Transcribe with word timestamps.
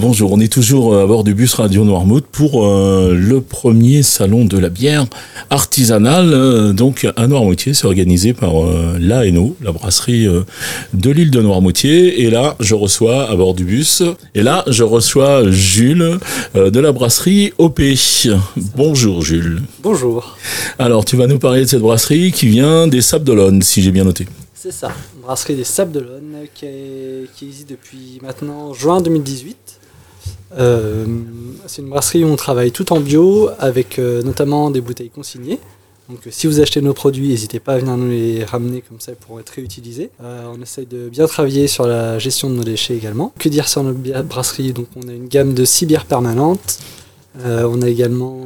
Bonjour, 0.00 0.32
on 0.32 0.40
est 0.40 0.50
toujours 0.50 0.96
à 0.96 1.06
bord 1.06 1.24
du 1.24 1.34
bus 1.34 1.52
Radio 1.54 1.84
Noirmouth 1.84 2.24
pour 2.32 2.64
euh, 2.66 3.14
le 3.14 3.40
premier 3.42 4.02
salon 4.02 4.44
de 4.46 4.56
la 4.58 4.70
bière 4.70 5.04
artisanale, 5.50 6.32
euh, 6.32 6.72
donc 6.72 7.06
à 7.16 7.26
Noirmoutier. 7.26 7.74
C'est 7.74 7.84
organisé 7.86 8.32
par 8.32 8.64
euh, 8.64 8.96
l'ANO, 8.98 9.56
la 9.60 9.72
brasserie 9.72 10.26
euh, 10.26 10.42
de 10.94 11.10
l'île 11.10 11.30
de 11.30 11.42
Noirmoutier. 11.42 12.22
Et 12.22 12.30
là, 12.30 12.56
je 12.60 12.74
reçois 12.74 13.28
à 13.30 13.34
bord 13.36 13.52
du 13.54 13.64
bus, 13.64 14.02
et 14.34 14.42
là, 14.42 14.64
je 14.68 14.84
reçois 14.84 15.50
Jules 15.50 16.18
euh, 16.56 16.70
de 16.70 16.80
la 16.80 16.92
brasserie 16.92 17.52
OP. 17.58 17.80
Bonjour 18.76 19.22
Jules. 19.22 19.60
Bonjour. 19.82 20.36
Alors, 20.78 21.04
tu 21.04 21.16
vas 21.16 21.26
nous 21.26 21.38
parler 21.38 21.60
de 21.62 21.66
cette 21.66 21.82
brasserie 21.82 22.32
qui 22.32 22.46
vient 22.48 22.86
des 22.86 23.02
Sables 23.02 23.24
d'Olonne, 23.24 23.60
si 23.60 23.82
j'ai 23.82 23.90
bien 23.92 24.04
noté. 24.04 24.26
C'est 24.54 24.72
ça, 24.72 24.92
brasserie 25.22 25.56
des 25.56 25.64
Sables 25.64 25.92
d'Olonne 25.92 26.32
qui, 26.54 26.64
est- 26.66 27.26
qui 27.36 27.46
existe 27.46 27.68
depuis 27.70 28.18
maintenant 28.22 28.72
juin 28.72 29.00
2018. 29.02 29.56
Euh, 30.58 31.06
c'est 31.66 31.82
une 31.82 31.88
brasserie 31.88 32.24
où 32.24 32.28
on 32.28 32.36
travaille 32.36 32.72
tout 32.72 32.92
en 32.92 33.00
bio 33.00 33.50
avec 33.58 33.98
euh, 33.98 34.22
notamment 34.22 34.70
des 34.70 34.80
bouteilles 34.80 35.10
consignées. 35.10 35.58
Donc 36.08 36.26
euh, 36.26 36.30
si 36.32 36.46
vous 36.46 36.60
achetez 36.60 36.80
nos 36.80 36.94
produits, 36.94 37.28
n'hésitez 37.28 37.60
pas 37.60 37.74
à 37.74 37.78
venir 37.78 37.96
nous 37.96 38.10
les 38.10 38.44
ramener 38.44 38.82
comme 38.82 38.98
ça 38.98 39.12
pour 39.12 39.38
être 39.38 39.50
réutilisés. 39.50 40.10
On 40.20 40.60
essaye 40.60 40.86
de 40.86 41.08
bien 41.08 41.26
travailler 41.26 41.68
sur 41.68 41.86
la 41.86 42.18
gestion 42.18 42.50
de 42.50 42.56
nos 42.56 42.64
déchets 42.64 42.96
également. 42.96 43.32
Que 43.38 43.48
dire 43.48 43.68
sur 43.68 43.82
notre 43.82 44.22
brasserie? 44.22 44.72
Donc 44.72 44.88
on 44.96 45.08
a 45.08 45.12
une 45.12 45.28
gamme 45.28 45.54
de 45.54 45.64
6 45.64 45.86
bières 45.86 46.06
permanentes. 46.06 46.78
On 47.44 47.80
a 47.80 47.88
également, 47.88 48.40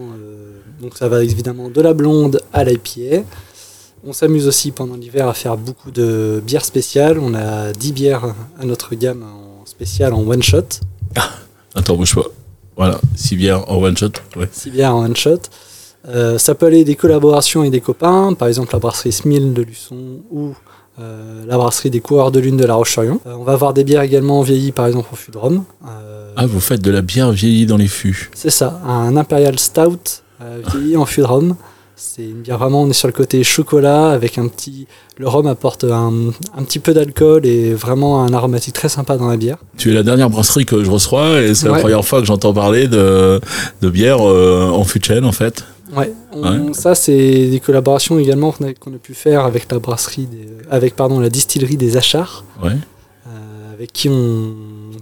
donc 0.80 0.96
ça 0.98 1.08
va 1.08 1.24
évidemment 1.24 1.70
de 1.70 1.80
la 1.80 1.94
blonde 1.94 2.42
à 2.52 2.64
l'IPA. 2.64 3.24
On 4.06 4.12
s'amuse 4.12 4.46
aussi 4.46 4.70
pendant 4.70 4.96
l'hiver 4.96 5.26
à 5.28 5.32
faire 5.32 5.56
beaucoup 5.56 5.90
de 5.90 6.42
bières 6.44 6.66
spéciales. 6.66 7.18
On 7.18 7.32
a 7.32 7.72
10 7.72 7.92
bières 7.92 8.34
à 8.60 8.66
notre 8.66 8.94
gamme 8.94 9.22
en 9.22 9.64
spécial 9.64 10.12
en 10.12 10.20
one 10.20 10.42
shot. 10.42 10.80
Attends, 11.74 11.96
bouge 11.96 12.14
pas. 12.14 12.24
Voilà, 12.76 13.00
six 13.14 13.36
bières 13.36 13.70
en 13.70 13.76
one 13.82 13.96
shot. 13.96 14.10
Ouais. 14.36 14.48
6 14.50 14.70
bières 14.70 14.94
en 14.94 15.04
one 15.04 15.16
shot. 15.16 15.38
Euh, 16.08 16.38
ça 16.38 16.54
peut 16.54 16.66
aller 16.66 16.84
des 16.84 16.96
collaborations 16.96 17.60
avec 17.60 17.72
des 17.72 17.80
copains, 17.80 18.34
par 18.34 18.48
exemple 18.48 18.70
la 18.72 18.78
brasserie 18.78 19.12
Smil 19.12 19.54
de 19.54 19.62
Luçon 19.62 20.20
ou 20.30 20.54
euh, 21.00 21.44
la 21.46 21.56
brasserie 21.56 21.90
des 21.90 22.00
coureurs 22.00 22.30
de 22.30 22.40
lune 22.40 22.56
de 22.56 22.64
La 22.64 22.74
Roche-sur-Yon. 22.74 23.20
Euh, 23.26 23.34
on 23.38 23.44
va 23.44 23.52
avoir 23.52 23.72
des 23.74 23.84
bières 23.84 24.02
également 24.02 24.42
vieillies 24.42 24.72
par 24.72 24.86
exemple 24.86 25.08
au 25.12 25.16
fût 25.16 25.30
de 25.30 25.38
Rome. 25.38 25.64
Euh, 25.88 26.32
Ah, 26.36 26.46
vous 26.46 26.60
faites 26.60 26.82
de 26.82 26.90
la 26.90 27.00
bière 27.00 27.30
vieillie 27.32 27.64
dans 27.66 27.76
les 27.76 27.88
fûts. 27.88 28.30
C'est 28.34 28.50
ça, 28.50 28.80
un 28.86 29.16
Imperial 29.16 29.58
Stout 29.58 30.22
vieilli 30.72 30.96
en 30.96 31.06
fût 31.06 31.20
de 31.20 31.26
rhum. 31.26 31.56
C'est 32.06 32.22
une 32.22 32.42
bière 32.42 32.58
vraiment, 32.58 32.82
on 32.82 32.90
est 32.90 32.92
sur 32.92 33.08
le 33.08 33.12
côté 33.14 33.42
chocolat 33.42 34.10
avec 34.10 34.36
un 34.36 34.46
petit. 34.46 34.86
Le 35.16 35.26
rhum 35.26 35.46
apporte 35.46 35.84
un, 35.84 36.12
un 36.56 36.62
petit 36.62 36.78
peu 36.78 36.92
d'alcool 36.92 37.46
et 37.46 37.72
vraiment 37.72 38.22
un 38.22 38.32
aromatique 38.34 38.74
très 38.74 38.90
sympa 38.90 39.16
dans 39.16 39.26
la 39.26 39.36
bière. 39.38 39.56
Tu 39.78 39.90
es 39.90 39.94
la 39.94 40.02
dernière 40.02 40.28
brasserie 40.28 40.66
que 40.66 40.84
je 40.84 40.90
reçois 40.90 41.40
et 41.40 41.54
c'est 41.54 41.66
la 41.68 41.78
première 41.78 42.04
fois 42.04 42.20
que 42.20 42.26
j'entends 42.26 42.52
parler 42.52 42.88
de, 42.88 43.40
de 43.80 43.88
bière 43.90 44.18
euh, 44.20 44.68
en 44.68 44.84
fût 44.84 45.00
en 45.24 45.32
fait. 45.32 45.64
Ouais, 45.96 46.12
on- 46.32 46.72
ça 46.74 46.94
c'est 46.94 47.48
des 47.48 47.60
collaborations 47.60 48.18
également 48.18 48.52
qu'on 48.52 48.92
a, 48.94 48.98
pu 48.98 49.14
faire 49.14 49.44
avec 49.44 49.70
la 49.72 49.78
brasserie, 49.78 50.26
des- 50.26 50.46
avec 50.70 50.94
pardon 50.96 51.20
la 51.20 51.30
distillerie 51.30 51.76
des 51.78 51.96
Achars, 51.96 52.44
Ouais. 52.62 52.70
euh, 53.28 53.72
avec 53.72 53.92
qui 53.92 54.08
on, 54.10 54.52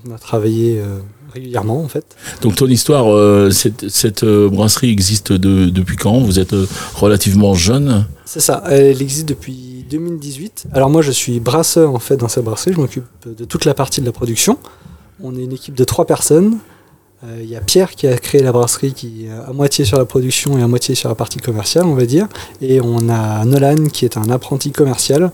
on 0.08 0.14
a 0.14 0.18
travaillé 0.18 0.78
euh, 0.80 0.98
régulièrement 1.32 1.82
en 1.82 1.88
fait. 1.88 2.04
Donc 2.42 2.54
ton 2.56 2.66
histoire, 2.66 3.12
euh, 3.12 3.50
cette, 3.50 3.88
cette 3.88 4.22
euh, 4.24 4.48
brasserie 4.48 4.90
existe 4.90 5.32
de- 5.32 5.68
depuis 5.70 5.96
quand? 5.96 6.18
Vous 6.20 6.38
êtes 6.38 6.52
euh, 6.52 6.66
relativement 6.94 7.54
jeune. 7.54 8.06
C'est 8.24 8.40
ça, 8.40 8.62
elle 8.68 9.00
existe 9.02 9.28
depuis 9.28 9.84
2018. 9.90 10.66
Alors 10.72 10.90
moi 10.90 11.02
je 11.02 11.10
suis 11.10 11.40
brasseur 11.40 11.94
en 11.94 11.98
fait 11.98 12.16
dans 12.16 12.28
cette 12.28 12.44
brasserie, 12.44 12.72
je 12.74 12.80
m'occupe 12.80 13.04
de 13.26 13.44
toute 13.44 13.64
la 13.64 13.74
partie 13.74 14.00
de 14.00 14.06
la 14.06 14.12
production. 14.12 14.58
On 15.22 15.36
est 15.36 15.42
une 15.42 15.52
équipe 15.52 15.74
de 15.74 15.84
trois 15.84 16.06
personnes. 16.06 16.58
Il 17.38 17.48
y 17.48 17.54
a 17.54 17.60
Pierre 17.60 17.92
qui 17.92 18.08
a 18.08 18.18
créé 18.18 18.42
la 18.42 18.50
brasserie 18.50 18.94
qui 18.94 19.26
est 19.26 19.30
à 19.30 19.52
moitié 19.52 19.84
sur 19.84 19.96
la 19.96 20.04
production 20.04 20.58
et 20.58 20.62
à 20.62 20.66
moitié 20.66 20.96
sur 20.96 21.08
la 21.08 21.14
partie 21.14 21.38
commerciale 21.38 21.84
on 21.84 21.94
va 21.94 22.04
dire. 22.04 22.26
Et 22.60 22.80
on 22.80 23.08
a 23.08 23.44
Nolan 23.44 23.86
qui 23.92 24.04
est 24.04 24.16
un 24.16 24.28
apprenti 24.30 24.72
commercial 24.72 25.30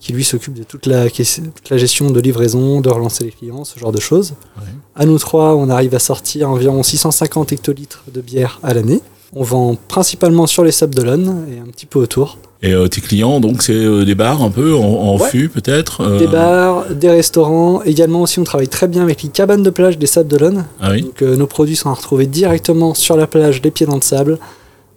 qui 0.00 0.12
lui 0.12 0.24
s'occupe 0.24 0.54
de 0.54 0.62
toute 0.62 0.86
la, 0.86 1.08
ques- 1.08 1.40
toute 1.54 1.70
la 1.70 1.78
gestion 1.78 2.10
de 2.10 2.20
livraison, 2.20 2.80
de 2.80 2.88
relancer 2.90 3.24
les 3.24 3.30
clients, 3.30 3.64
ce 3.64 3.78
genre 3.78 3.92
de 3.92 4.00
choses. 4.00 4.34
Ouais. 4.58 4.64
À 4.94 5.04
nous 5.06 5.18
trois, 5.18 5.56
on 5.56 5.68
arrive 5.70 5.94
à 5.94 5.98
sortir 5.98 6.50
environ 6.50 6.82
650 6.82 7.52
hectolitres 7.52 8.04
de 8.12 8.20
bière 8.20 8.60
à 8.62 8.74
l'année. 8.74 9.00
On 9.34 9.42
vend 9.42 9.76
principalement 9.88 10.46
sur 10.46 10.62
les 10.64 10.70
Sables 10.70 10.94
d'Olonne 10.94 11.46
et 11.54 11.58
un 11.58 11.70
petit 11.70 11.86
peu 11.86 11.98
autour. 11.98 12.38
Et 12.62 12.72
euh, 12.72 12.88
tes 12.88 13.00
clients, 13.02 13.38
donc 13.40 13.62
c'est 13.62 13.72
euh, 13.74 14.04
des 14.04 14.14
bars 14.14 14.42
un 14.42 14.50
peu 14.50 14.74
en, 14.74 14.80
en 14.82 15.18
Ouais. 15.18 15.28
fût 15.28 15.48
peut-être 15.50 16.00
euh, 16.02 16.18
Des 16.18 16.26
bars, 16.26 16.86
des 16.90 17.10
restaurants. 17.10 17.82
Également 17.82 18.22
aussi, 18.22 18.38
on 18.38 18.44
travaille 18.44 18.68
très 18.68 18.88
bien 18.88 19.02
avec 19.02 19.22
les 19.22 19.28
cabanes 19.28 19.62
de 19.62 19.68
plage 19.70 19.98
des 19.98 20.06
Sables 20.06 20.28
d'Olonne. 20.28 20.64
Ah 20.80 20.90
oui. 20.92 21.02
Donc 21.02 21.20
nos 21.22 21.46
produits 21.46 21.76
sont 21.76 21.90
à 21.90 21.94
retrouver 21.94 22.26
directement 22.26 22.94
sur 22.94 23.16
la 23.16 23.26
plage, 23.26 23.60
les 23.62 23.70
pieds 23.70 23.86
dans 23.86 23.96
le 23.96 24.00
sable. 24.00 24.38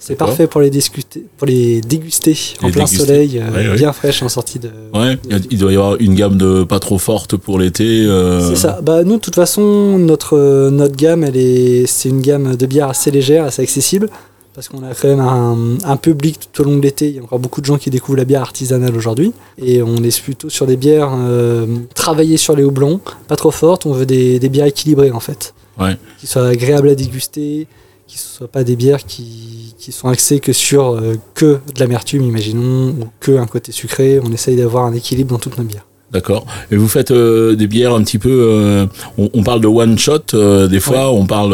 C'est 0.02 0.16
parfait 0.16 0.48
pour 0.48 0.62
les, 0.62 0.70
discuter, 0.70 1.26
pour 1.38 1.46
les 1.46 1.82
déguster 1.82 2.36
en 2.62 2.72
plein 2.72 2.86
déguster. 2.86 2.98
soleil, 3.06 3.38
euh, 3.44 3.72
Ouais, 3.72 3.76
bien 3.78 3.92
fraîche 3.92 4.24
en 4.24 4.30
sortie 4.30 4.58
de. 4.58 4.70
Ouais, 4.94 5.18
il 5.52 5.58
doit 5.60 5.72
y 5.74 5.76
avoir 5.76 5.98
une 6.00 6.16
gamme 6.16 6.38
de 6.38 6.64
pas 6.64 6.80
trop 6.80 6.98
forte 6.98 7.36
pour 7.36 7.60
l'été. 7.60 8.06
euh, 8.06 8.50
C'est 8.50 8.56
ça. 8.56 8.80
Bah, 8.82 9.04
nous, 9.04 9.18
de 9.18 9.22
toute 9.22 9.36
façon, 9.36 9.98
notre, 10.00 10.38
euh, 10.38 10.70
notre 10.72 10.96
gamme, 10.96 11.24
elle 11.26 11.36
est, 11.36 11.86
c'est 11.86 12.08
une 12.10 12.22
gamme 12.22 12.56
de 12.56 12.66
bières 12.66 12.88
assez 12.90 13.12
légère, 13.12 13.44
assez 13.44 13.62
accessible. 13.62 14.10
Parce 14.56 14.68
qu'on 14.70 14.84
a 14.84 14.94
quand 15.00 15.08
même 15.08 15.20
un, 15.20 15.78
un 15.84 15.96
public 15.98 16.40
tout 16.52 16.62
au 16.64 16.66
long 16.66 16.78
de 16.78 16.82
l'été. 16.82 17.08
Il 17.10 17.16
y 17.16 17.20
a 17.20 17.24
encore 17.24 17.40
beaucoup 17.40 17.62
de 17.62 17.66
gens 17.66 17.78
qui 17.78 17.90
découvrent 17.90 18.18
la 18.18 18.26
bière 18.26 18.42
artisanale 18.42 18.96
aujourd'hui. 18.96 19.32
Et 19.58 19.82
on 19.82 19.98
est 19.98 20.22
plutôt 20.22 20.50
sur 20.50 20.66
des 20.66 20.76
bières 20.76 21.12
euh, 21.14 21.66
travaillées 21.94 22.38
sur 22.38 22.56
les 22.56 22.64
houblons, 22.64 23.00
pas 23.28 23.36
trop 23.36 23.52
fortes. 23.52 23.86
On 23.86 23.94
veut 23.94 24.06
des, 24.06 24.40
des 24.40 24.50
bières 24.50 24.66
équilibrées 24.66 25.12
en 25.12 25.20
fait. 25.20 25.54
Ouais. 25.80 25.96
Qui 26.20 26.28
soient 26.28 26.48
agréables 26.48 26.90
à 26.90 26.96
déguster, 26.96 27.68
qui 28.08 28.16
ne 28.18 28.20
soient 28.22 28.48
pas 28.50 28.66
des 28.66 28.76
bières 28.76 29.06
qui, 29.06 29.59
qui 29.80 29.92
sont 29.92 30.10
axées 30.10 30.40
que 30.40 30.52
sur 30.54 30.90
euh, 30.96 31.16
que 31.36 31.60
de 31.74 31.80
l'amertume, 31.80 32.24
imaginons, 32.24 32.90
ou 32.90 33.06
que 33.20 33.38
un 33.38 33.46
côté 33.48 33.72
sucré. 33.72 34.20
On 34.24 34.32
essaye 34.34 34.56
d'avoir 34.58 34.86
un 34.86 34.94
équilibre 34.94 35.32
dans 35.32 35.40
toutes 35.40 35.58
nos 35.58 35.64
bières. 35.64 35.86
D'accord. 36.12 36.46
Et 36.72 36.76
vous 36.76 36.88
faites 36.88 37.12
euh, 37.12 37.56
des 37.56 37.68
bières 37.68 37.94
un 37.94 38.02
petit 38.04 38.18
peu. 38.18 38.30
euh, 38.32 38.88
on, 39.18 39.30
on 39.34 39.44
parle 39.44 39.62
de 39.62 39.68
one 39.68 39.98
shot 39.98 40.18
euh, 40.34 40.68
des 40.68 40.80
fois. 40.80 41.12
On 41.12 41.26
parle 41.28 41.52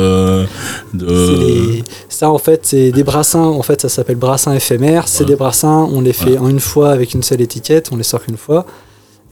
de. 0.93 1.05
Des- 1.05 1.83
Ça, 2.09 2.29
en 2.29 2.37
fait, 2.37 2.61
c'est 2.63 2.91
des 2.91 3.03
brassins. 3.03 3.39
En 3.43 3.61
fait, 3.63 3.81
ça 3.81 3.89
s'appelle 3.89 4.15
brassins 4.15 4.53
éphémères. 4.53 5.07
C'est 5.07 5.23
Ouais. 5.23 5.29
des 5.31 5.35
brassins, 5.35 5.87
on 5.91 6.01
les 6.01 6.13
fait 6.13 6.37
en 6.37 6.47
une 6.47 6.61
fois 6.61 6.91
avec 6.91 7.13
une 7.13 7.21
seule 7.23 7.41
étiquette, 7.41 7.89
on 7.91 7.97
les 7.97 8.03
sort 8.03 8.23
qu'une 8.23 8.37
fois. 8.37 8.65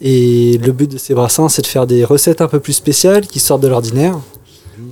Et 0.02 0.58
le 0.58 0.72
but 0.74 0.92
de 0.92 0.98
ces 0.98 1.14
brassins, 1.14 1.48
c'est 1.48 1.62
de 1.62 1.68
faire 1.68 1.88
des 1.88 2.04
recettes 2.04 2.42
un 2.42 2.48
peu 2.50 2.60
plus 2.60 2.74
spéciales 2.74 3.26
qui 3.26 3.40
sortent 3.40 3.64
de 3.64 3.70
l'ordinaire. 3.70 4.20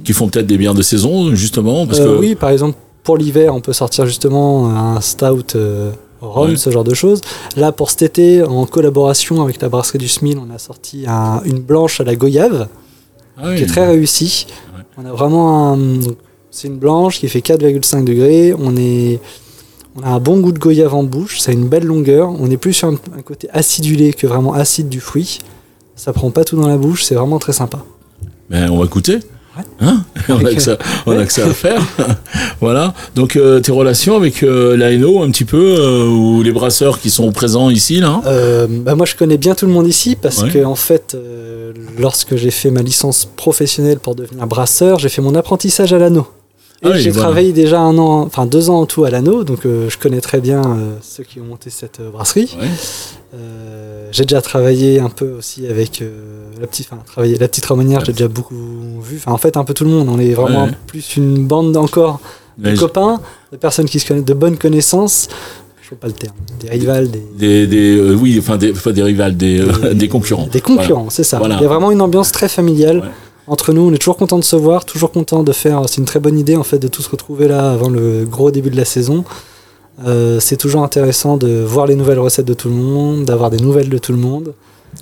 qui 0.06 0.14
font 0.14 0.30
peut-être 0.30 0.48
des 0.48 0.58
bières 0.58 0.74
de 0.76 0.82
saison 0.82 1.36
justement 1.36 1.86
parce 1.86 2.00
que. 2.00 2.18
Oui, 2.18 2.36
par 2.36 2.50
exemple, 2.52 2.78
pour 3.04 3.18
l'hiver, 3.18 3.54
on 3.56 3.62
peut 3.62 3.74
sortir 3.74 4.06
justement 4.06 4.68
un 4.70 5.02
stout 5.02 5.56
euh, 5.56 5.92
rhum, 6.22 6.56
ce 6.58 6.70
genre 6.70 6.84
de 6.84 6.94
choses. 6.94 7.22
Là, 7.56 7.72
pour 7.72 7.90
cet 7.90 8.02
été, 8.04 8.44
en 8.44 8.66
collaboration 8.66 9.42
avec 9.42 9.62
la 9.62 9.70
brasserie 9.70 9.98
du 9.98 10.08
Smil, 10.08 10.38
on 10.38 10.54
a 10.54 10.58
sorti 10.60 11.06
un- 11.08 11.42
une 11.46 11.60
blanche 11.60 12.00
à 12.00 12.04
la 12.04 12.16
goyave. 12.16 12.68
Ah 13.38 13.44
oui. 13.48 13.56
qui 13.58 13.64
est 13.64 13.68
très 13.68 13.88
réussi. 13.88 14.46
Ouais. 14.76 14.84
On 14.98 15.06
a 15.06 15.12
vraiment 15.14 15.74
un. 15.74 15.78
C'est 16.52 16.68
une 16.68 16.78
blanche 16.78 17.20
qui 17.20 17.28
fait 17.30 17.40
4,5 17.42 18.04
degrés. 18.04 18.54
On, 18.54 18.76
est, 18.76 19.20
on 19.96 20.04
a 20.04 20.10
un 20.10 20.20
bon 20.20 20.42
goût 20.42 20.52
de 20.52 20.60
goyave 20.60 20.94
en 20.94 21.04
bouche. 21.04 21.40
Ça 21.40 21.52
a 21.52 21.54
une 21.54 21.68
belle 21.70 21.86
longueur. 21.86 22.30
On 22.30 22.52
est 22.52 22.58
plus 22.58 22.74
sur 22.74 22.90
un, 22.90 22.96
un 23.18 23.22
côté 23.24 23.48
acidulé 23.52 24.14
que 24.14 24.28
vraiment 24.28 24.54
acide 24.54 24.90
du 24.90 25.00
fruit. 25.00 25.40
Ça 25.96 26.12
prend 26.14 26.30
pas 26.30 26.44
tout 26.44 26.60
dans 26.60 26.68
la 26.68 26.78
bouche. 26.78 27.04
C'est 27.06 27.16
vraiment 27.16 27.40
très 27.40 27.54
sympa. 27.54 27.80
Ben, 28.50 28.70
on 28.70 28.78
va 28.80 28.86
goûter. 28.86 29.20
Ouais. 29.58 29.64
Hein 29.82 30.04
on, 30.30 30.46
a 30.46 30.54
que 30.54 30.62
ça, 30.62 30.78
que 30.78 31.42
à 31.42 31.54
faire. 31.54 31.82
voilà. 32.62 32.94
Donc, 33.16 33.36
euh, 33.36 33.60
tes 33.60 33.72
relations 33.72 34.16
avec 34.16 34.44
euh, 34.44 34.78
l'ANO, 34.78 35.22
un 35.24 35.32
petit 35.32 35.46
peu, 35.46 35.76
euh, 35.78 36.06
ou 36.08 36.42
les 36.42 36.52
brasseurs 36.52 37.00
qui 37.00 37.10
sont 37.10 37.32
présents 37.32 37.70
ici, 37.70 38.00
là 38.00 38.22
Euh, 38.26 38.68
bah, 38.70 38.96
moi, 38.96 39.06
je 39.06 39.16
connais 39.16 39.38
bien 39.38 39.54
tout 39.56 39.66
le 39.66 39.74
monde 39.74 39.88
ici 39.88 40.16
parce 40.16 40.42
Ouais. 40.42 40.50
que, 40.50 40.64
en 40.64 40.76
fait, 40.76 41.18
lorsque 42.00 42.36
j'ai 42.36 42.52
fait 42.52 42.72
ma 42.72 42.82
licence 42.82 43.28
professionnelle 43.36 44.00
pour 44.00 44.16
devenir 44.16 44.48
brasseur, 44.48 45.00
j'ai 45.00 45.10
fait 45.10 45.22
mon 45.22 45.36
apprentissage 45.36 45.92
à 45.94 46.00
l'anneau. 46.00 46.28
Et 46.84 46.88
Ah 46.88 46.90
oui, 46.94 47.00
j'ai 47.00 47.12
voilà. 47.12 47.26
travaillé 47.28 47.54
déjà 47.54 47.80
un 47.80 47.98
an, 48.00 48.22
enfin 48.26 48.46
deux 48.48 48.70
ans 48.72 48.82
en 48.82 48.86
tout 48.88 49.04
à 49.04 49.10
l'anneau, 49.12 49.44
donc 49.44 49.66
euh, 49.66 49.88
je 49.90 49.98
connais 50.00 50.20
très 50.22 50.42
bien 50.42 50.62
euh, 50.62 50.96
ceux 51.02 51.24
qui 51.24 51.40
ont 51.40 51.46
monté 51.46 51.70
cette 51.70 52.00
euh, 52.00 52.10
brasserie. 52.10 52.58
Ouais. 52.60 52.68
J'ai 54.12 54.24
déjà 54.24 54.42
travaillé 54.42 55.00
un 55.00 55.10
peu 55.10 55.32
aussi 55.32 55.66
avec 55.68 56.04
la 56.60 56.68
petite, 56.68 56.90
enfin 56.92 57.02
travaillé 57.06 57.38
la 57.38 57.48
petite 57.48 57.66
Ramonière, 57.66 58.04
j'ai 58.04 58.12
déjà 58.12 58.28
beaucoup 58.28 58.56
vu. 59.02 59.18
Enfin 59.18 59.32
en 59.32 59.38
fait 59.38 59.56
un 59.56 59.64
peu 59.64 59.74
tout 59.74 59.86
le 59.86 59.90
monde. 59.90 60.10
On 60.10 60.20
est 60.20 60.34
vraiment 60.34 60.66
Ouais. 60.66 60.72
plus 60.88 61.16
une 61.16 61.46
bande 61.48 61.78
encore 61.78 62.20
de 62.58 62.76
copains, 62.78 63.22
de 63.54 63.58
personnes 63.58 63.86
qui 63.86 64.00
se 64.00 64.08
connaissent, 64.08 64.26
de 64.26 64.34
bonnes 64.34 64.58
connaissances. 64.58 65.30
Je 65.82 65.90
sais 65.90 65.96
pas 65.96 66.08
le 66.08 66.14
terme. 66.14 66.36
Des 66.60 66.70
rivales, 66.70 67.10
des, 67.10 67.24
Des, 67.38 67.68
des, 67.68 67.98
euh, 67.98 68.14
oui, 68.16 68.36
enfin, 68.40 68.58
des, 68.58 68.74
pas 68.74 68.92
des 68.92 69.04
rivales, 69.04 69.38
des, 69.38 69.60
euh, 69.62 69.94
des 69.94 70.08
concurrents. 70.10 70.48
Des 70.52 70.62
concurrents, 70.62 71.10
c'est 71.10 71.24
ça. 71.24 71.38
Voilà. 71.40 71.56
Il 71.56 71.62
y 71.62 71.66
a 71.66 71.70
vraiment 71.70 71.92
une 71.92 72.02
ambiance 72.02 72.32
très 72.34 72.50
familiale. 72.50 72.98
Ouais. 73.00 73.08
Entre 73.47 73.73
nous, 73.73 73.82
on 73.82 73.93
est 73.93 73.97
toujours 73.97 74.17
content 74.17 74.40
de 74.40 74.43
se 74.43 74.55
voir, 74.55 74.85
toujours 74.85 75.11
content 75.11 75.43
de 75.43 75.52
faire. 75.52 75.82
C'est 75.88 75.97
une 75.97 76.05
très 76.05 76.20
bonne 76.20 76.38
idée 76.38 76.55
en 76.55 76.64
fait 76.64 76.79
de 76.79 76.88
tous 76.88 77.03
se 77.03 77.09
retrouver 77.09 77.47
là 77.47 77.72
avant 77.72 77.90
le 77.90 78.26
gros 78.26 78.52
début 78.52 78.70
de 78.70 78.78
la 78.78 78.85
saison. 78.85 79.26
Euh, 80.05 80.40
c'est 80.40 80.58
toujours 80.58 80.84
intéressant 80.84 81.38
de 81.38 81.61
voir 81.61 81.85
les 81.85 81.96
nouvelles 81.96 82.20
recettes 82.20 82.46
de 82.46 82.53
tout 82.53 82.70
le 82.70 82.76
monde, 82.76 83.26
d'avoir 83.26 83.49
des 83.49 83.58
nouvelles 83.58 83.90
de 83.90 83.97
tout 83.97 84.11
le 84.11 84.17
monde. 84.17 84.53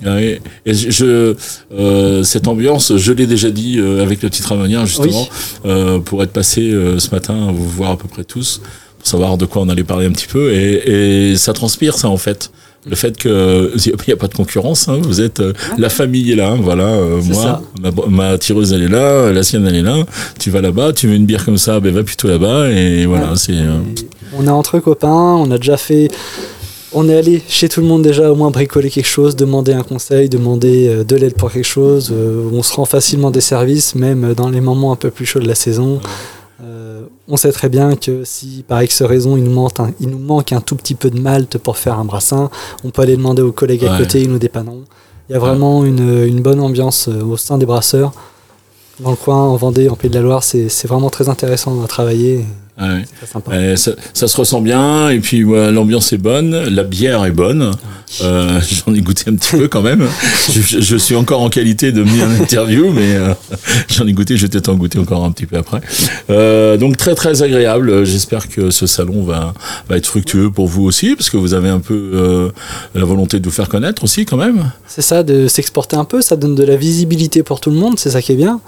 Ouais, 0.06 0.39
et 0.65 0.74
je, 0.74 1.36
euh, 1.74 2.24
cette 2.24 2.47
ambiance, 2.47 2.95
je 2.95 3.12
l'ai 3.12 3.25
déjà 3.25 3.50
dit 3.50 3.80
euh, 3.80 4.03
avec 4.03 4.21
le 4.21 4.30
titre 4.30 4.51
à 4.51 4.56
venir 4.56 4.85
justement, 4.85 5.27
pour 6.06 6.24
être 6.24 6.31
passé 6.31 6.71
ce 6.71 7.12
matin, 7.12 7.51
vous 7.51 7.68
voir 7.68 7.92
à 7.92 7.97
peu 7.97 8.07
près 8.07 8.24
tous, 8.24 8.62
pour 8.97 9.07
savoir 9.07 9.38
de 9.38 9.45
quoi 9.45 9.62
on 9.62 9.69
allait 9.69 9.83
parler 9.83 10.06
un 10.06 10.12
petit 10.12 10.27
peu, 10.27 10.53
et, 10.53 11.31
et 11.31 11.35
ça 11.38 11.53
transpire 11.53 11.97
ça 11.97 12.07
en 12.07 12.18
fait. 12.18 12.51
Le 12.86 12.96
fait 12.96 13.18
que 13.18 13.72
il 13.76 13.94
n'y 14.08 14.14
a 14.14 14.18
pas 14.18 14.28
de 14.28 14.34
concurrence, 14.34 14.88
hein, 14.88 15.00
vous 15.02 15.20
êtes 15.20 15.42
euh, 15.42 15.54
la 15.78 15.90
famille 15.90 16.31
est 16.31 16.36
là, 16.36 16.52
hein, 16.52 16.60
voilà. 16.62 16.86
euh, 16.86 17.22
moi, 17.22 17.62
ma, 17.81 17.92
ma 18.08 18.38
tireuse 18.38 18.72
elle 18.72 18.84
est 18.84 18.88
là, 18.88 19.31
la 19.34 19.44
sienne 19.44 19.68
elle 19.68 19.76
est 19.76 19.81
là. 19.81 19.98
Tu 20.40 20.50
vas 20.50 20.62
là-bas, 20.62 20.94
tu 20.94 21.08
veux 21.08 21.16
une 21.16 21.26
bière 21.26 21.44
comme 21.44 21.58
ça, 21.58 21.80
ben 21.81 21.94
va 21.94 22.04
plutôt 22.04 22.30
là-bas 22.30 22.70
et 22.70 23.06
voilà. 23.06 23.31
Ouais. 23.31 23.36
C'est 23.38 23.52
euh, 23.54 23.80
On 24.38 24.48
est 24.48 24.50
entre 24.50 24.80
copains, 24.80 25.10
on 25.10 25.52
a 25.52 25.58
déjà 25.58 25.76
fait. 25.78 26.08
On 26.92 27.08
est 27.08 27.16
allé 27.16 27.44
chez 27.48 27.70
tout 27.70 27.81
le 27.81 27.88
monde 27.88 28.02
déjà 28.02 28.31
au 28.31 28.36
moins 28.36 28.50
bricoler 28.50 28.90
quelque 28.90 29.06
chose, 29.06 29.36
demander 29.36 29.74
un 29.74 29.84
conseil, 29.84 30.28
demander 30.28 30.88
euh, 30.88 31.04
de 31.04 31.16
l'aide 31.18 31.36
pour 31.36 31.52
quelque 31.52 31.68
chose. 31.68 32.12
Euh, 32.12 32.50
on 32.52 32.64
se 32.64 32.74
rend 32.74 32.86
facilement 32.86 33.30
des 33.30 33.42
services, 33.42 33.94
même 33.94 34.34
dans 34.34 34.50
les 34.50 34.62
moments 34.62 34.92
un 34.92 34.96
peu 34.96 35.12
plus 35.12 35.26
chauds 35.28 35.40
de 35.40 35.48
la 35.48 35.54
saison. 35.54 36.00
Euh, 36.04 36.08
on 37.28 37.38
sait 37.38 37.51
très 37.51 37.69
bien 37.69 37.96
que 37.96 38.24
si 38.24 38.63
par 38.68 38.81
X 38.84 39.01
raison 39.01 39.38
il 39.38 39.44
nous, 39.44 39.51
manque 39.51 39.80
un, 39.80 39.92
il 40.00 40.10
nous 40.10 40.19
manque 40.19 40.54
un 40.54 40.62
tout 40.62 40.75
petit 40.75 40.96
peu 40.96 41.10
de 41.10 41.19
malt 41.19 41.57
pour 41.57 41.78
faire 41.78 41.98
un 42.00 42.06
brassin, 42.06 42.50
on 42.84 42.90
peut 42.90 43.01
aller 43.01 43.18
demander 43.18 43.42
aux 43.42 43.51
collègues 43.51 43.86
à 43.86 43.98
côté, 43.98 44.22
ils 44.22 44.30
nous 44.30 44.40
dépannent. 44.40 44.86
Il 45.30 45.34
y 45.34 45.36
a 45.36 45.40
vraiment 45.40 45.86
une, 45.86 46.25
une 46.25 46.42
bonne 46.42 46.60
ambiance 46.60 47.07
euh, 47.07 47.22
au 47.22 47.38
sein 47.38 47.60
des 47.60 47.68
brasseurs. 47.68 48.13
Dans 49.00 49.12
le 49.12 49.16
coin, 49.16 49.38
en 49.38 49.56
Vendée, 49.56 49.88
en 49.88 49.96
Pays 49.96 50.10
de 50.10 50.16
la 50.16 50.22
Loire, 50.22 50.44
c'est 50.44 50.88
vraiment 50.88 51.10
très 51.10 51.30
intéressant 51.30 51.81
à 51.84 51.88
travailler. 51.88 52.46
Ouais. 52.80 53.06
Sympa. 53.31 53.52
Euh, 53.54 53.76
ça, 53.76 53.92
ça 54.14 54.28
se 54.28 54.38
ressent 54.38 54.62
bien 54.62 55.10
et 55.10 55.20
puis 55.20 55.44
ouais, 55.44 55.72
l'ambiance 55.72 56.14
est 56.14 56.18
bonne, 56.18 56.52
la 56.70 56.84
bière 56.84 57.26
est 57.26 57.31
bonne. 57.31 57.72
Euh, 58.22 58.60
J'en 58.88 58.94
ai 58.94 59.02
goûté 59.02 59.24
un 59.30 59.36
petit 59.36 59.52
peu 59.58 59.68
quand 59.68 59.81
même. 59.81 60.06
Je, 60.52 60.62
je- 60.62 60.80
je 60.81 60.96
suis 60.98 61.16
encore 61.16 61.42
en 61.42 61.50
qualité 61.50 61.92
de 61.92 62.04
mis 62.04 62.22
en 62.24 62.31
interview, 62.42 62.92
mais 62.96 63.16
euh, 63.16 63.34
j'en 63.90 64.08
ai 64.08 64.14
goûté. 64.14 64.36
Je 64.38 64.44
vais 64.44 64.48
peut-être 64.50 64.70
en 64.70 64.76
goûter 64.76 64.98
encore 65.00 65.24
un 65.26 65.31
petit 65.31 65.46
peu 65.46 65.58
après. 65.58 65.81
Euh, 66.30 66.78
donc 66.78 66.98
très 66.98 67.14
très 67.16 67.44
agréable. 67.44 68.06
J'espère 68.06 68.48
que 68.50 68.72
ce 68.72 68.88
salon 68.88 69.24
va, 69.24 69.54
va 69.90 69.98
être 69.98 70.08
fructueux 70.08 70.50
pour 70.50 70.68
vous 70.68 70.84
aussi, 70.84 71.16
parce 71.16 71.30
que 71.30 71.38
vous 71.38 71.54
avez 71.54 71.70
un 71.70 71.80
peu 71.80 72.52
la 72.96 73.06
volonté 73.06 73.40
de 73.40 73.46
vous 73.46 73.52
faire 73.54 73.70
connaître 73.70 74.04
aussi 74.04 74.26
quand 74.26 74.38
même. 74.38 74.72
C'est 74.88 75.02
ça, 75.04 75.22
de 75.24 75.48
s'exporter 75.48 75.96
un 75.96 76.06
peu, 76.06 76.22
ça 76.22 76.36
donne 76.36 76.56
de 76.56 76.64
la 76.64 76.76
visibilité 76.78 77.44
pour 77.44 77.60
tout 77.62 77.70
le 77.70 77.76
monde, 77.78 78.00
c'est 78.00 78.10
ça 78.12 78.22
qui 78.22 78.31
est 78.31 78.36
bien. 78.36 78.60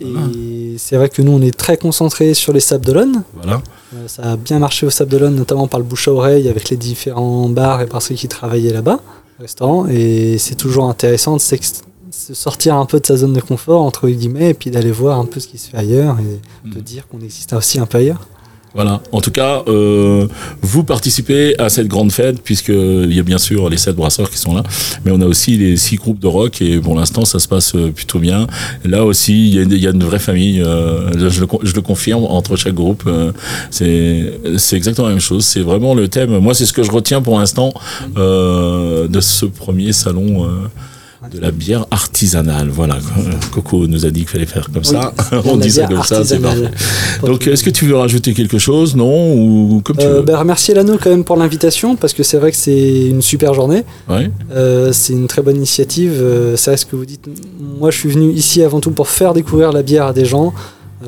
Et 0.00 0.76
c'est 0.78 0.96
vrai 0.96 1.08
que 1.08 1.20
nous, 1.22 1.32
on 1.32 1.42
est 1.42 1.56
très 1.56 1.76
concentrés 1.76 2.34
sur 2.34 2.52
les 2.52 2.60
Sables 2.60 2.84
d'Olonne. 2.86 3.22
Voilà. 3.34 3.62
Euh, 3.94 4.06
Ça 4.08 4.22
a 4.32 4.36
bien 4.36 4.58
marché 4.58 4.86
au 4.86 4.90
Sable 4.90 5.10
d'Olonne, 5.10 5.34
notamment 5.36 5.66
par 5.68 5.80
le 5.80 5.84
bouche 5.86 6.08
à 6.08 6.12
oreille 6.12 6.48
avec 6.48 6.70
les 6.70 6.76
différents 6.76 7.48
bars 7.48 7.80
et 7.82 7.86
brasseries 7.86 8.14
qui 8.16 8.28
travaillaient 8.28 8.72
là-bas, 8.72 9.00
restaurants. 9.38 9.86
Et 9.88 10.38
c'est 10.38 10.54
toujours 10.54 10.84
intéressant 10.88 11.36
de 11.36 11.40
se 11.40 12.34
sortir 12.34 12.74
un 12.76 12.86
peu 12.86 13.00
de 13.00 13.06
sa 13.06 13.16
zone 13.16 13.32
de 13.32 13.40
confort, 13.40 13.82
entre 13.82 14.08
guillemets, 14.08 14.50
et 14.50 14.54
puis 14.54 14.70
d'aller 14.70 14.90
voir 14.92 15.18
un 15.18 15.24
peu 15.26 15.40
ce 15.40 15.48
qui 15.48 15.58
se 15.58 15.70
fait 15.70 15.76
ailleurs 15.76 16.16
et 16.20 16.68
de 16.68 16.78
Mm. 16.78 16.82
dire 16.82 17.08
qu'on 17.08 17.20
existe 17.20 17.52
aussi 17.52 17.78
un 17.78 17.86
peu 17.86 17.98
ailleurs. 17.98 18.26
Voilà. 18.74 19.00
En 19.10 19.20
tout 19.20 19.32
cas, 19.32 19.62
euh, 19.66 20.28
vous 20.62 20.84
participez 20.84 21.58
à 21.58 21.68
cette 21.68 21.88
grande 21.88 22.12
fête 22.12 22.40
puisque 22.42 22.68
il 22.68 23.12
y 23.12 23.18
a 23.18 23.22
bien 23.22 23.38
sûr 23.38 23.68
les 23.68 23.76
sept 23.76 23.96
brasseurs 23.96 24.30
qui 24.30 24.38
sont 24.38 24.54
là, 24.54 24.62
mais 25.04 25.10
on 25.10 25.20
a 25.20 25.26
aussi 25.26 25.56
les 25.56 25.76
six 25.76 25.96
groupes 25.96 26.20
de 26.20 26.28
rock 26.28 26.62
et 26.62 26.78
pour 26.78 26.94
l'instant 26.94 27.24
ça 27.24 27.38
se 27.40 27.48
passe 27.48 27.74
euh, 27.74 27.90
plutôt 27.90 28.20
bien. 28.20 28.46
Là 28.84 29.04
aussi, 29.04 29.50
il 29.50 29.76
y 29.76 29.86
a, 29.86 29.90
une 29.90 30.04
vraie 30.04 30.18
famille. 30.18 30.62
euh, 30.62 31.30
je, 31.30 31.40
le, 31.40 31.80
confirme 31.80 32.24
entre 32.24 32.56
chaque 32.56 32.74
groupe. 32.74 33.02
euh, 33.06 33.32
c'est 33.70 34.76
exactement 34.76 35.08
la 35.08 35.14
même 35.14 35.20
chose. 35.20 35.44
C'est 35.44 35.60
vraiment 35.60 35.94
le 35.94 36.08
thème. 36.08 36.38
Moi, 36.38 36.54
c'est 36.54 36.66
ce 36.66 36.72
que 36.72 36.82
je 36.82 36.92
retiens 36.92 37.22
pour 37.22 37.38
l'instant 37.38 37.72
de 38.16 39.20
ce 39.20 39.46
premier 39.46 39.92
salon. 39.92 40.48
De 41.32 41.38
la 41.38 41.50
bière 41.50 41.84
artisanale, 41.90 42.70
voilà. 42.70 42.96
Coco 43.52 43.86
nous 43.86 44.06
a 44.06 44.10
dit 44.10 44.20
qu'il 44.20 44.28
fallait 44.30 44.46
faire 44.46 44.70
comme 44.72 44.84
ça. 44.84 45.12
on 45.44 45.58
dit 45.58 45.70
ça 45.70 45.86
comme 45.86 46.02
ça, 46.02 46.24
c'est 46.24 46.38
parfait. 46.38 46.70
Donc, 47.22 47.46
est-ce 47.46 47.62
que 47.62 47.68
tu 47.70 47.84
veux 47.86 47.96
rajouter 47.96 48.32
quelque 48.32 48.58
chose, 48.58 48.96
non 48.96 49.34
Ou 49.34 49.82
comme 49.84 49.96
tu 49.98 50.06
Euh, 50.06 50.16
veux? 50.16 50.22
bah, 50.22 50.38
remercier 50.38 50.72
l'anneau 50.72 50.96
quand 51.00 51.10
même 51.10 51.24
pour 51.24 51.36
l'invitation, 51.36 51.94
parce 51.94 52.14
que 52.14 52.22
c'est 52.22 52.38
vrai 52.38 52.50
que 52.50 52.56
c'est 52.56 53.06
une 53.08 53.20
super 53.20 53.52
journée. 53.52 53.82
Ouais. 54.08 54.30
Euh, 54.52 54.92
c'est 54.92 55.12
une 55.12 55.26
très 55.26 55.42
bonne 55.42 55.56
initiative. 55.56 56.12
Euh, 56.20 56.56
c'est 56.56 56.70
vrai 56.70 56.76
ce 56.78 56.86
que 56.86 56.96
vous 56.96 57.04
dites. 57.06 57.28
Moi, 57.78 57.90
je 57.90 57.98
suis 57.98 58.08
venu 58.08 58.32
ici 58.32 58.62
avant 58.62 58.80
tout 58.80 58.90
pour 58.90 59.08
faire 59.08 59.34
découvrir 59.34 59.72
la 59.72 59.82
bière 59.82 60.06
à 60.06 60.12
des 60.14 60.24
gens, 60.24 60.54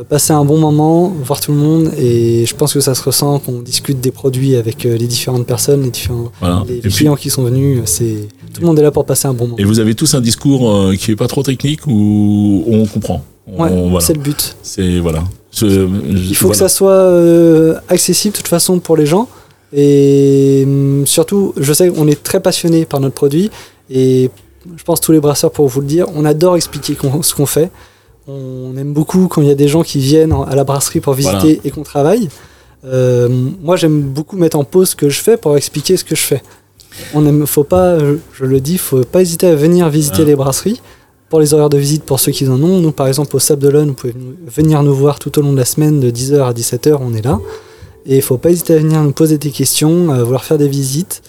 passer 0.09 0.33
un 0.33 0.45
bon 0.45 0.59
moment, 0.59 1.09
voir 1.23 1.41
tout 1.41 1.53
le 1.53 1.59
monde. 1.59 1.91
Et 1.99 2.47
je 2.47 2.55
pense 2.55 2.73
que 2.73 2.81
ça 2.81 2.95
se 2.95 3.03
ressent 3.03 3.39
qu'on 3.39 3.61
discute 3.61 4.01
des 4.01 4.11
produits 4.11 4.57
avec 4.57 4.87
euh, 4.87 4.97
les 4.97 5.07
différentes 5.07 5.47
personnes, 5.47 5.83
les 5.83 5.91
différents 5.91 6.33
Voilà. 6.41 6.65
les 6.69 6.77
Et, 6.77 6.81
puis, 6.81 6.91
clients 6.93 7.17
qui 7.17 7.31
sont 7.31 7.43
venus. 7.45 7.83
C'est 7.87 8.29
tout 8.55 8.61
le 8.61 8.67
monde 8.67 8.79
est 8.79 8.83
là 8.83 8.91
pour 8.91 9.05
passer 9.05 9.29
un 9.29 9.35
bon 9.35 9.45
moment. 9.47 9.59
et 9.59 9.65
vous 9.65 9.81
avez 9.81 9.95
tous 9.95 10.15
un 10.15 10.21
discours 10.21 10.71
euh, 10.71 10.95
qui 10.97 11.11
est 11.11 11.17
pas 11.17 11.29
trop 11.29 11.43
technique 11.43 11.87
ou 11.87 12.65
on 12.67 12.87
comprend? 12.87 13.23
On- 13.47 13.63
Ouais, 13.63 13.69
voilà. 13.91 14.01
c'est 14.01 14.15
le 14.15 14.21
but. 14.21 14.57
C'est 14.63 14.99
voilà. 15.01 15.25
Je- 15.53 15.67
Il 16.09 16.35
faut 16.37 16.47
voilà. 16.47 16.53
que 16.53 16.59
ça 16.59 16.69
soit 16.69 16.91
euh, 16.93 17.75
accessible 17.89 18.33
de 18.33 18.37
toute 18.39 18.49
façon 18.49 18.79
pour 18.79 18.97
les 18.97 19.05
gens. 19.07 19.29
Et 19.75 20.63
hum, 20.67 21.05
surtout, 21.07 21.53
je 21.57 21.73
sais 21.73 21.89
qu'on 21.89 22.07
est 22.09 22.23
très 22.23 22.41
passionné 22.41 22.85
par 22.85 23.01
notre 23.01 23.15
produit. 23.15 23.51
Et 23.91 24.31
je 24.77 24.85
pense 24.85 25.01
tous 25.01 25.13
les 25.13 25.21
brasseurs 25.21 25.51
pour 25.51 25.67
vous 25.69 25.81
le 25.81 25.87
dire, 25.87 26.07
on 26.15 26.25
adore 26.25 26.57
expliquer 26.57 26.97
ce 27.23 27.35
qu'on 27.35 27.47
fait. 27.47 27.71
On 28.29 28.77
aime 28.77 28.93
beaucoup 28.93 29.27
quand 29.29 29.43
il 29.43 29.49
y 29.49 29.51
a 29.51 29.55
des 29.57 29.69
gens 29.69 29.83
qui 29.83 29.99
viennent 29.99 30.33
en- 30.33 30.45
à 30.45 30.55
la 30.55 30.65
brasserie 30.65 31.01
pour 31.01 31.15
visiter 31.15 31.37
Voilà. 31.37 31.61
et 31.65 31.71
qu'on 31.71 31.83
travaille. 31.83 32.29
Euh, 32.85 33.29
moi, 33.63 33.77
j'aime 33.77 34.01
beaucoup 34.03 34.37
mettre 34.37 34.59
en 34.59 34.65
pause 34.65 34.91
ce 34.91 34.97
que 34.97 35.09
je 35.09 35.21
fais 35.21 35.37
pour 35.37 35.57
expliquer 35.57 35.97
ce 35.97 36.05
que 36.05 36.15
je 36.15 36.23
fais. 36.23 36.43
On 37.15 37.25
aime, 37.27 37.47
faut 37.47 37.65
pas, 37.65 37.99
je, 37.99 38.17
je 38.35 38.45
le 38.45 38.61
dis, 38.61 38.79
faut 38.79 39.03
pas 39.05 39.23
hésiter 39.23 39.47
à 39.47 39.55
venir 39.55 39.89
visiter 39.89 40.25
les 40.25 40.37
brasseries. 40.37 40.81
Pour 41.31 41.41
les 41.41 41.55
horaires 41.55 41.71
de 41.71 41.79
visite, 41.79 42.05
pour 42.05 42.21
ceux 42.21 42.31
qui 42.31 42.47
en 42.47 42.63
ont, 42.63 42.79
nous 42.81 42.93
par 42.93 43.07
exemple 43.09 43.35
au 43.35 43.39
Sable 43.39 43.63
d'Olonne, 43.63 43.89
vous 43.89 43.95
pouvez 43.95 44.15
venir 44.47 44.83
nous 44.83 44.95
voir 44.95 45.19
tout 45.19 45.37
au 45.39 45.43
long 45.43 45.53
de 45.53 45.57
la 45.57 45.65
semaine 45.65 45.99
de 45.99 46.11
10h 46.11 46.43
à 46.43 46.53
17h, 46.53 46.99
on 47.01 47.15
est 47.15 47.25
là. 47.25 47.41
Et 48.05 48.17
il 48.17 48.23
faut 48.23 48.37
pas 48.37 48.51
hésiter 48.51 48.75
à 48.75 48.79
venir 48.79 49.01
nous 49.03 49.13
poser 49.13 49.39
des 49.39 49.51
questions, 49.51 50.11
à 50.11 50.23
vouloir 50.23 50.45
faire 50.45 50.59
des 50.59 50.69
visites. 50.69 51.23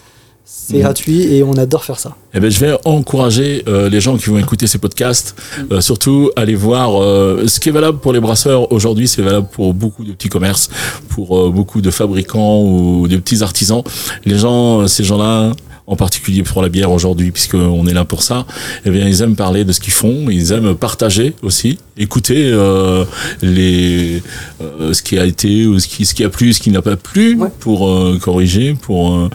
C'est 0.46 0.74
Mhm. 0.76 0.82
gratuit 0.82 1.22
et 1.22 1.42
on 1.42 1.54
adore 1.54 1.84
faire 1.84 1.98
ça. 1.98 2.14
Eh 2.34 2.40
ben, 2.40 2.50
je 2.50 2.60
vais 2.60 2.76
encourager 2.84 3.64
euh, 3.66 3.88
les 3.88 4.00
gens 4.00 4.16
qui 4.18 4.28
vont 4.28 4.36
écouter 4.38 4.66
ces 4.66 4.76
podcasts, 4.78 5.34
euh, 5.72 5.80
surtout 5.80 6.30
aller 6.36 6.54
voir 6.54 7.02
euh, 7.02 7.44
ce 7.46 7.60
qui 7.60 7.70
est 7.70 7.72
valable 7.72 7.98
pour 7.98 8.12
les 8.12 8.20
brasseurs 8.20 8.70
aujourd'hui, 8.70 9.08
c'est 9.08 9.22
valable 9.22 9.48
pour 9.50 9.72
beaucoup 9.72 10.04
de 10.04 10.12
petits 10.12 10.28
commerces, 10.28 10.68
pour 11.08 11.38
euh, 11.38 11.50
beaucoup 11.50 11.80
de 11.80 11.90
fabricants 11.90 12.60
ou 12.62 13.08
de 13.08 13.16
petits 13.16 13.42
artisans. 13.42 13.82
Les 14.26 14.36
gens, 14.38 14.86
ces 14.86 15.02
gens-là, 15.04 15.52
en 15.86 15.96
particulier 15.96 16.42
pour 16.42 16.62
la 16.62 16.68
bière 16.70 16.90
aujourd'hui, 16.90 17.30
puisqu'on 17.30 17.86
est 17.86 17.92
là 17.92 18.04
pour 18.06 18.22
ça, 18.22 18.46
eh 18.86 18.90
bien, 18.90 19.06
ils 19.06 19.20
aiment 19.22 19.36
parler 19.36 19.64
de 19.64 19.72
ce 19.72 19.80
qu'ils 19.80 19.92
font, 19.92 20.30
ils 20.30 20.52
aiment 20.52 20.74
partager 20.74 21.34
aussi, 21.42 21.78
écouter 21.98 22.48
euh, 22.52 23.04
les 23.42 24.22
euh, 24.62 24.92
ce 24.94 25.02
qui 25.02 25.18
a 25.18 25.26
été 25.26 25.66
ou 25.66 25.78
ce 25.78 25.86
qui 25.86 26.06
ce 26.06 26.14
qui 26.14 26.24
a 26.24 26.30
plu, 26.30 26.52
ce 26.54 26.60
qui 26.60 26.70
n'a 26.70 26.80
pas 26.82 26.96
plu, 26.96 27.36
Ouais. 27.36 27.48
pour 27.60 27.88
euh, 27.90 28.18
corriger, 28.20 28.74
pour 28.80 29.14
euh, 29.14 29.28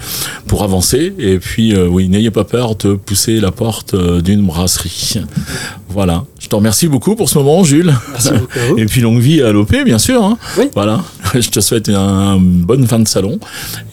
pour 0.48 0.64
avancer. 0.64 1.14
Et 1.20 1.38
puis, 1.38 1.74
euh, 1.76 1.88
oui, 1.88 2.10
n'ayez 2.10 2.32
pas 2.32 2.44
peur 2.46 2.76
de 2.76 2.94
pousser 2.94 3.40
la 3.40 3.52
porte 3.52 3.96
d'une 4.24 4.46
brasserie. 4.46 5.22
Voilà. 5.90 6.26
Je 6.40 6.48
te 6.48 6.56
remercie 6.56 6.88
beaucoup 6.88 7.16
pour 7.16 7.30
ce 7.30 7.38
moment, 7.38 7.64
Jules. 7.64 7.94
Merci 8.12 8.30
beaucoup. 8.32 8.78
Et 8.78 8.86
puis 8.86 9.02
longue 9.02 9.20
vie 9.20 9.42
à 9.42 9.52
l'OP, 9.52 9.76
bien 9.86 10.00
sûr. 10.00 10.24
hein. 10.24 10.38
Oui. 10.58 10.66
Voilà. 10.74 11.04
Je 11.40 11.50
te 11.50 11.60
souhaite 11.60 11.90
un, 11.90 12.36
une 12.38 12.62
bonne 12.64 12.88
fin 12.88 13.00
de 13.00 13.08
salon. 13.08 13.40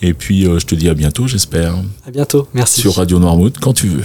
Et 0.03 0.15
puis, 0.15 0.47
euh, 0.47 0.59
je 0.59 0.67
te 0.67 0.75
dis 0.75 0.89
à 0.89 0.95
bientôt, 0.95 1.27
j'espère, 1.27 1.75
À 2.07 2.11
bientôt. 2.11 2.49
Merci. 2.55 2.81
sur 2.81 2.95
Radio 2.97 3.19
Noirmouth, 3.19 3.59
quand 3.61 3.73
tu 3.73 3.89
veux. 3.89 4.03